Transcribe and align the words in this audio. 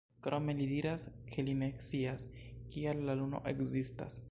Krome 0.27 0.53
li 0.59 0.65
diras, 0.69 1.05
ke 1.35 1.45
li 1.49 1.53
ne 1.59 1.67
scias, 1.89 2.27
kial 2.75 3.07
la 3.11 3.19
luno 3.23 3.45
ekzistas. 3.55 4.19